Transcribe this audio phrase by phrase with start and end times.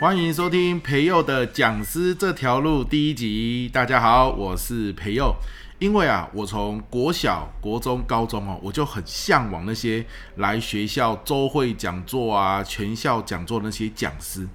[0.00, 3.68] 欢迎收听培佑的讲师这条路第一集。
[3.72, 5.34] 大家好，我是培佑。
[5.78, 10.04] 因为啊，我从国小、国中、高中哦，我就很向往那些
[10.36, 14.46] 来学校周会讲座啊、全校讲座那些讲师。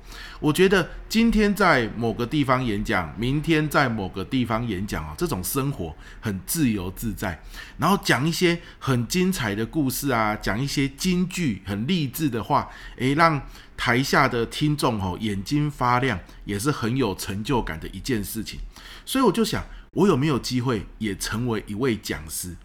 [0.42, 7.42] 我觉得今天在某个地方演讲，明天在某个地方演讲啊，这种生活很自由自在。
[7.78, 13.42] 然后讲一些很精彩的故事啊，讲一些金句、很励志的话，诶，让
[13.78, 18.60] 台下的听众哦眼睛发亮，也是很有成就感的一件事情。
[19.06, 19.64] 所以我就想。
[19.94, 22.56] 我有没有机会也成为一位讲师？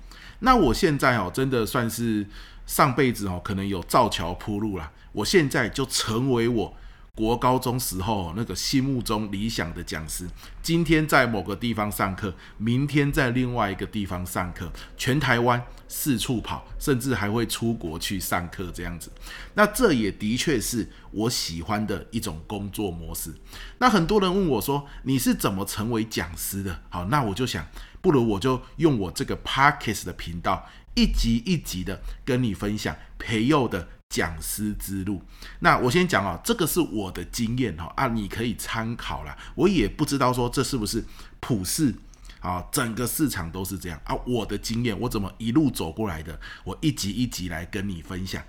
[0.40, 2.26] 那我现在哦，真的算是
[2.66, 4.92] 上辈子哦，可能有造桥铺路了。
[5.12, 6.76] 我现在就成为我。
[7.18, 10.24] 国高中时候那个心目中理想的讲师，
[10.62, 19.10] 今天在某个地方上课，明天在另外一个地方上课，全台湾四处跑，甚至还会出国去上课这样子。
[19.54, 23.34] 那这也的确是我喜欢的一种工作模式。
[23.78, 27.66] 那很多人问我说：“你是怎么成为讲师的？”好，那我就想，
[28.00, 33.88] 不如我就用我这个 Parkes 的频道，一集一集的跟你分享培祐的。
[34.08, 35.22] 讲师之路，
[35.60, 39.36] 那我先讲哦，这个是我的经验哈啊，你可以参考啦。
[39.54, 41.04] 我也不知道说这是不是
[41.40, 41.94] 普世
[42.40, 44.14] 啊，整个市场都是这样啊。
[44.26, 48.42] 我的经验，我怎么一路走过来的，我一集一集来跟你分享。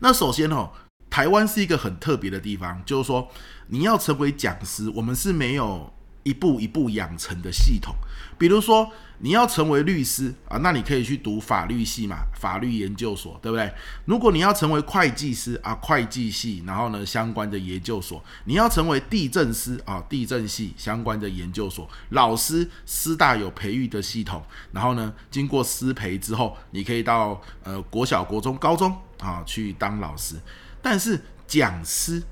[0.00, 0.72] 那首先哦，
[1.08, 3.30] 台湾是一个很特别的地方，就是说
[3.68, 5.92] 你要成为讲师，我们是没有。
[6.24, 7.94] 一步一步养成的系统，
[8.36, 13.72] 比如说你要成为律师啊，那你可以去读法律系嘛，法律研究所，对不对？
[14.06, 30.36] 如果你要成为会计师啊，会计系，然后呢相关的研究所，你要成为地震师啊，地震系相关的研究所，老师师大有培育的系统，然后呢经过师培之后，你可以到呃国小、国中、高中啊去当老师，
[30.82, 32.22] 但是讲师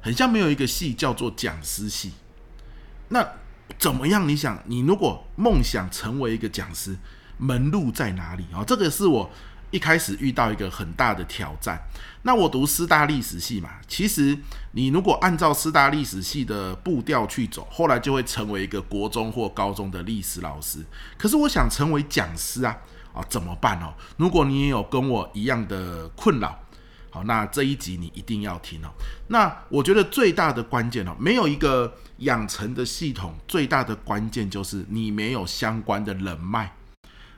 [0.00, 2.12] 很像没有一个系叫做讲师系。
[3.08, 3.26] 那
[3.78, 4.28] 怎么样？
[4.28, 6.96] 你想，你如果梦想成为一个讲师，
[7.36, 8.64] 门路在哪里啊？
[8.66, 9.30] 这个是我
[9.70, 11.80] 一开始遇到一个很大的挑战。
[12.22, 14.36] 那我读师大历史系嘛，其实
[14.72, 20.84] 你如果按照师大历史系的步调去走，后来就会成为一个国中或高中的历史老师。
[21.16, 22.76] 可是我想成为讲师啊，
[23.12, 23.94] 啊怎么办哦？
[24.16, 26.58] 如果你也有跟我一样的困扰。
[27.10, 28.88] 好，那这一集你一定要听哦。
[29.28, 36.72] 那我觉得最大的关键哦，没有一个养成的系统，最大的关键就是你没有相关的人脉，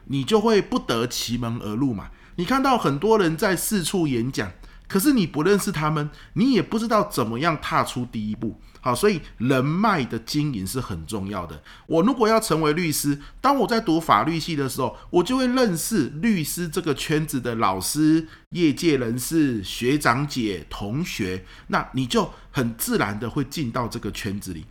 [0.07, 2.11] 你就会不得其门而入嘛。
[2.37, 4.51] 你看到很多人在四处演讲。
[4.91, 8.61] 可是你不认识他们，你也不知道怎么样踏出第一步。
[8.81, 11.63] 好，所以人脉的经营是很重要的。
[11.87, 24.65] 我如果要成为律师，当我在读法律系的时候，我就会认识律师这个圈子的老师、业界人士、学长姐、同学，那你就很自然的会进到这个圈子里。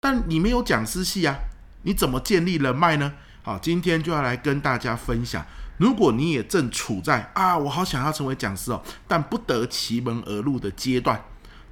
[0.00, 1.38] 但你没有讲师系啊，
[1.84, 3.14] 你怎么建立人脉呢？
[3.44, 5.44] 好，今天就要来跟大家分享。
[5.78, 11.20] 如果你也正处在啊，我好想要成为讲师哦，但不得其门而入的阶段，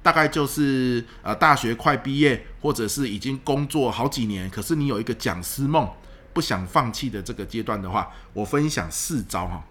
[0.03, 5.89] 大概就是呃大学快毕业，或者是已经工作好几年，可是你有一个讲师梦，
[6.33, 9.63] 不想放弃的这个阶段的话，我分享四招哈。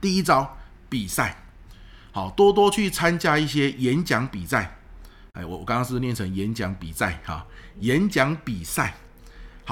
[0.00, 0.56] 第一招，
[0.88, 1.42] 比赛，
[2.12, 4.78] 好，多多去参加一些演讲比赛。
[5.32, 7.44] 哎，我我刚刚是念成演讲比赛哈？
[7.80, 8.94] 演讲比赛。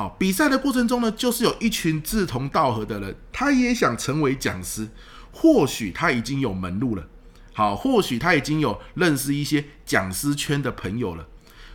[0.00, 4.88] 好，比赛的过程中呢，就是有一群志同道合的人，他也想成为讲师。
[5.30, 7.06] 或许他已经有门路了，
[7.52, 11.26] 好，或许他已经有认识一些讲师圈的朋友了。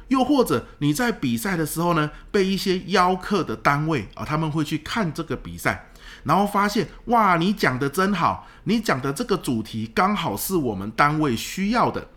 [0.07, 5.91] 又或者你在比赛的时候呢，被一些邀客的单位啊，他们会去看这个比赛，
[6.23, 12.07] 然后发现哇，你讲的真好，你讲的这个主题刚好是我们单位需要的。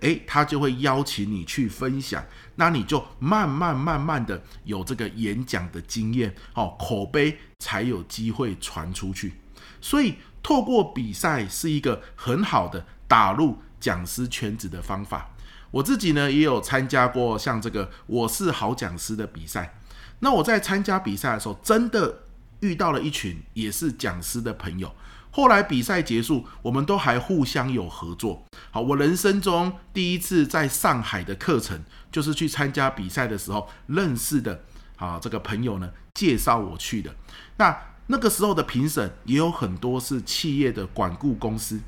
[0.00, 2.24] 诶，他就会邀请你去分享，
[2.56, 9.34] 那你就慢慢慢慢的有这个演讲的经验，哦，口碑才有机会传出去。
[9.80, 15.30] 所以透过比赛是一个很好的打入讲师圈子的方法。
[15.70, 19.78] 我自己呢也有参加过像这个我是好讲师的比赛。
[20.20, 22.22] 那我在参加比赛的时候，真的
[22.60, 24.94] 遇到了一群也是讲师的朋友。
[25.30, 28.44] 后来比赛结束，我们都还互相有合作。
[28.70, 34.64] 好，我人生中第一次在上海的课程，就是去参加比赛的时候认识的。
[34.96, 37.14] 啊，这个朋友呢介绍我去的。
[37.56, 37.74] 那
[38.08, 41.80] 那个时候的评审也有很多是企业的管顾公司，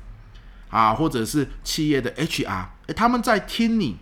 [0.69, 3.97] 啊，或者是企业的 HR，他们在听你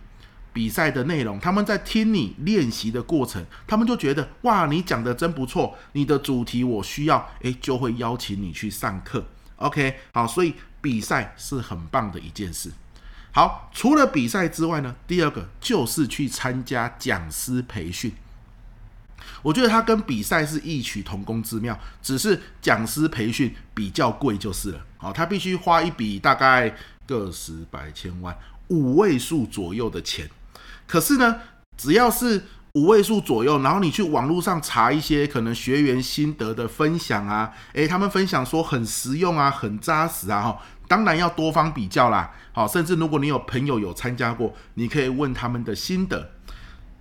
[0.52, 9.24] 比赛的内容，他们在听你练习的过程，他们就觉得哇，你讲的真不错，你的主题我需要，诶，就会邀请你去上课。
[9.56, 12.70] OK，好，所以比赛是很棒的一件事。
[13.32, 18.12] 好，除了比赛之外呢，第二个就是去参加讲师培训。
[19.40, 24.84] 我觉得它跟比赛是异曲同工之妙，只是讲师培训比较贵就是了。
[24.98, 26.74] 好，他必须花一笔大概
[27.06, 28.36] 个十百千万
[28.68, 30.28] 五位数左右的钱。
[30.86, 31.40] 可是呢，
[31.76, 32.44] 只要是
[32.74, 40.58] 五位数左右，然后你去网络上查一些可能学员心得的分享啊，诶，他们分享说很实用啊，很扎实啊，哈，
[40.88, 42.30] 当然要多方比较啦。
[42.52, 46.32] 好，甚至如果你有朋友有参加过，你可以问他们的心得。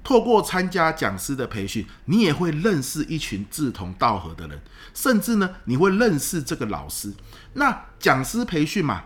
[0.03, 4.59] 透过参加讲师的培训，你也会认识一群志同道合的人，
[4.95, 7.13] 甚至呢，你会认识这个老师。
[7.53, 9.03] 那讲师培训嘛，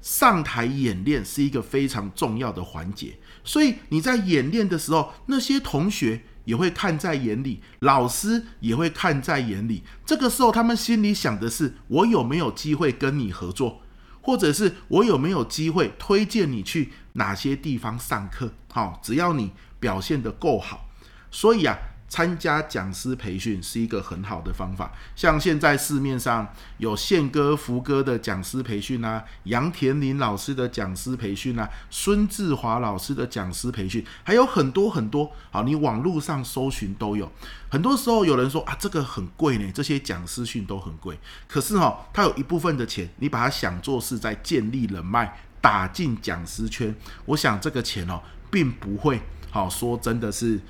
[0.00, 9.82] 上台演练是一个非常重要的环节，所以你在演练的时候，那些同学也会看在眼里，老师也会看在眼里。
[10.04, 13.82] 这个时候，他们心里想的是：我有没有机会跟你合作，
[14.20, 18.52] 或者是我有没有机会推荐你去哪些地方上课？
[18.72, 19.52] 好，只要你。
[19.80, 20.90] 表现得够好，
[21.30, 21.74] 所以啊，
[22.10, 24.92] 参加讲师培训是一个很好的方法。
[25.14, 35.30] 像现在市面上有宪哥、福哥的讲师培训啊，杨田林老师的讲师培训啊，孙志华老师的讲师培训，还有很多很多。
[35.52, 37.30] 好，你网络上搜寻都有。
[37.70, 41.16] 很多时候有人说啊，这个很贵呢，这些讲师训都很贵。
[41.46, 46.92] 可是哈、哦，它有一部分的钱，你把它想做是在建立人脉，打进讲师圈。
[47.26, 48.20] 我想这个钱哦，
[48.50, 49.22] 并不会。
[49.52, 50.60] 好，说真的是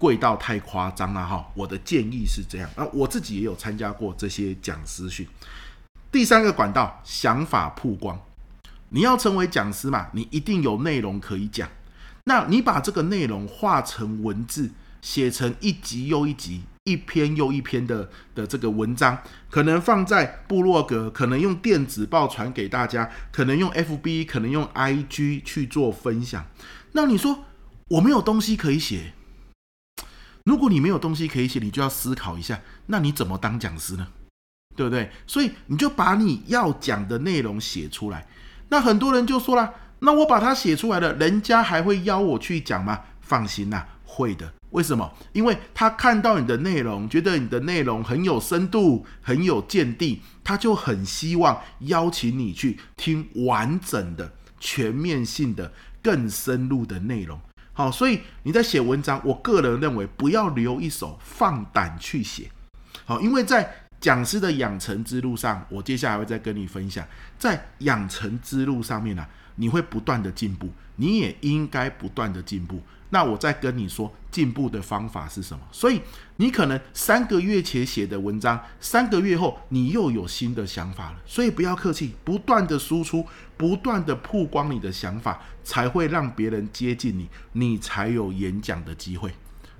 [0.00, 1.46] 贵到太夸张了哈！
[1.54, 5.28] 我的建议是这样，那我自己也有参加过这些讲师训。
[6.10, 8.18] 第三个管道，想法曝光。
[8.88, 11.68] 你要成为讲师嘛，你一定有内容可以讲。
[12.24, 14.70] 那你把这个内容化成文字，
[15.02, 19.18] 写成一集又一集、一篇又一篇的的这个文章，
[19.50, 26.46] 可能放在部落格，可能用电子报传给大家，可能用 FB，可能用 IG 去做分享。
[26.92, 27.44] 那你说？
[27.90, 29.14] 我没有东西可以写。
[30.50, 34.08] 如果你没有东西可以写，你就要思考一下，那你怎么当讲师呢？
[34.74, 35.08] 对不对？
[35.24, 38.26] 所以你就把你要讲的内容写出来。
[38.68, 42.98] 那很多人就说了，那我把它写出来了，人家还会邀我去讲吗？
[43.20, 44.52] 放心呐，会的。
[44.70, 45.08] 为什么？
[45.32, 57.40] 因为他看到你的内容，觉得你的内容很有深度，很有见地，他就很希望邀请你去听完整的、全面性的、更深入的内容。
[57.72, 62.50] 好，所以你在写文章，我个人认为不要留一手，放胆去写。
[63.04, 67.06] 好，因为在讲师的养成之路上，我接下来会再跟你分享，
[67.38, 69.26] 在养成之路上面呢、
[69.60, 72.80] 你会不断的进步，你也应该不断的进步。
[73.10, 75.60] 那我再跟你说进步的方法是什么？
[75.70, 76.00] 所以
[76.36, 81.18] 你可能三个月前写的文章，三个月后你又有新的想法了。
[81.26, 83.26] 所以不要客气，不断的输出，
[83.58, 89.30] 不断的曝光你的想法，才会让别人接近你，你才有演讲的机会。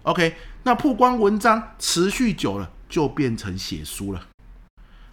[0.02, 0.34] OK，
[0.64, 4.26] 那曝光文章持续久了，就变成写书了。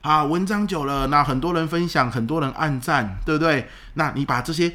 [0.08, 3.68] 啊，文章久了，那很多人分享，很多人按赞，对不对？
[3.96, 4.74] 那你把这些。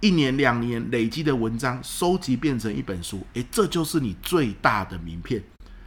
[0.00, 5.42] 一年两年累积的文章收集变成一本书，诶，这就是你最大的名片，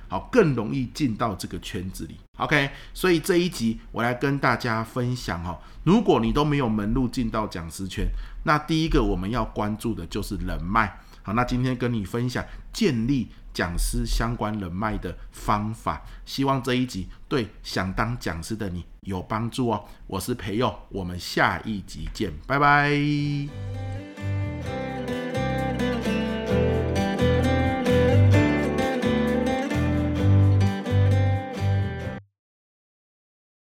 [0.08, 2.18] 好，更容易进到这个圈子里。
[2.38, 8.08] OK，所以这一集我来跟大家分享哈，如果你都没有门路进到讲师圈，
[8.44, 11.00] 那第一个我们要关注的就是人脉。
[11.34, 19.86] 那今天跟你分享建立讲师相关人脉的方法，希望这一集对想当讲师的你有帮助哦。
[20.08, 22.90] 我是培佑，我们下一集见，拜拜。